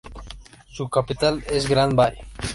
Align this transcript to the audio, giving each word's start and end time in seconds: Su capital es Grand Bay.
Su 0.65 0.89
capital 0.89 1.43
es 1.47 1.69
Grand 1.69 1.93
Bay. 1.93 2.15